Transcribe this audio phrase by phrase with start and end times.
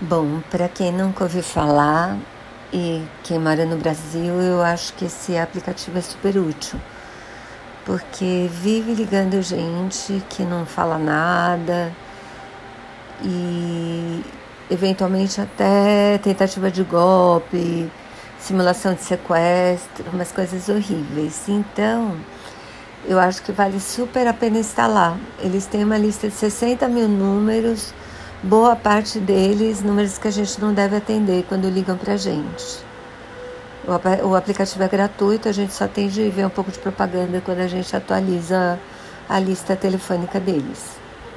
[0.00, 2.18] Bom, para quem nunca ouviu falar
[2.72, 6.80] e quem mora no Brasil, eu acho que esse aplicativo é super útil,
[7.86, 11.92] porque vive ligando gente que não fala nada
[13.22, 14.20] e
[14.68, 17.88] eventualmente até tentativa de golpe,
[18.40, 21.48] simulação de sequestro, umas coisas horríveis.
[21.48, 22.16] Então,
[23.06, 25.16] eu acho que vale super a pena instalar.
[25.38, 27.94] Eles têm uma lista de 60 mil números
[28.44, 32.84] boa parte deles números que a gente não deve atender quando ligam para a gente.
[34.22, 37.60] O aplicativo é gratuito, a gente só tem de ver um pouco de propaganda quando
[37.60, 38.78] a gente atualiza
[39.28, 40.96] a lista telefônica deles.